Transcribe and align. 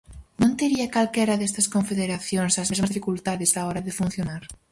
Non 0.41 0.51
tería 0.59 0.91
calquera 0.95 1.39
destas 1.41 1.67
Confederacións 1.75 2.53
as 2.61 2.69
mesmas 2.71 2.91
dificultades 2.91 3.55
á 3.59 3.61
hora 3.67 3.85
de 3.87 3.97
funcionar? 3.99 4.41